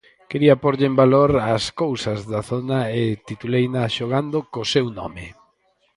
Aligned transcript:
Quería 0.29 0.59
pórlle 0.63 0.85
en 0.91 0.95
valor 1.03 1.31
as 1.55 1.65
cousas 1.81 2.19
da 2.31 2.41
zona 2.51 2.79
e 2.99 3.21
tituleina 3.27 3.81
xogando 3.97 4.37
co 4.51 4.61
seu 4.73 4.87
nome. 4.99 5.25